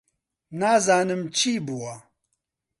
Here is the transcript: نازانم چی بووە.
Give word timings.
نازانم 0.59 1.21
چی 1.37 1.51
بووە. 1.65 1.95